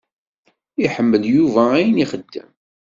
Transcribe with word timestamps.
Iḥemmel 0.83 1.23
Yuba 1.33 1.61
ayen 1.77 2.03
ixeddem. 2.03 2.49